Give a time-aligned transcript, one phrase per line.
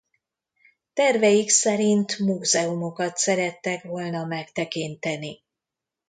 [0.93, 5.43] Terveik szerint múzeumokat szerettek volna megtekinteni.